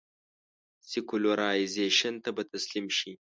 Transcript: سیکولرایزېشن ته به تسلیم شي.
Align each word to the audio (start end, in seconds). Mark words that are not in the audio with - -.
سیکولرایزېشن 0.89 2.15
ته 2.23 2.29
به 2.35 2.43
تسلیم 2.51 2.87
شي. 2.97 3.11